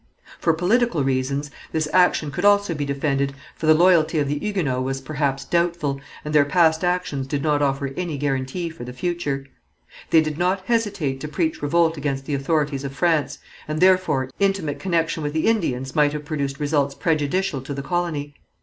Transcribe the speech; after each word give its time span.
For 0.39 0.51
political 0.53 1.03
reasons 1.03 1.51
this 1.71 1.87
action 1.93 2.31
could 2.31 2.43
also 2.43 2.73
be 2.73 2.85
defended, 2.85 3.35
for 3.55 3.67
the 3.67 3.75
loyalty 3.75 4.17
of 4.17 4.27
the 4.27 4.39
Huguenots 4.39 4.83
was, 4.83 4.99
perhaps, 4.99 5.45
doubtful, 5.45 6.01
and 6.25 6.33
their 6.33 6.43
past 6.43 6.83
actions 6.83 7.27
did 7.27 7.43
not 7.43 7.61
offer 7.61 7.93
any 7.95 8.17
guarantee 8.17 8.67
for 8.71 8.83
the 8.83 8.93
future. 8.93 9.45
They 10.09 10.21
did 10.21 10.39
not 10.39 10.63
hesitate 10.65 11.19
to 11.19 11.27
preach 11.27 11.61
revolt 11.61 11.97
against 11.97 12.25
the 12.25 12.33
authorities 12.33 12.83
of 12.83 12.95
France, 12.95 13.37
and, 13.67 13.79
therefore, 13.79 14.31
intimate 14.39 14.79
connection 14.79 15.21
with 15.21 15.33
the 15.33 15.45
Indians 15.45 15.95
might 15.95 16.13
have 16.13 16.25
produced 16.25 16.59
results 16.59 16.95
prejudicial 16.95 17.61
to 17.61 17.71
the 17.75 17.83
colony. 17.83 18.33